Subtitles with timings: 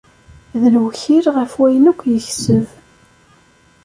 [0.61, 2.65] D lewkil ɣef wayen akk yekseb.